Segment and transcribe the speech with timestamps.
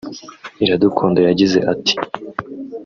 [0.63, 1.95] Iradukunda yagize ati